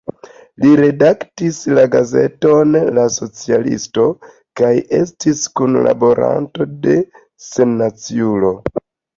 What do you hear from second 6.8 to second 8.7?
de "Sennaciulo.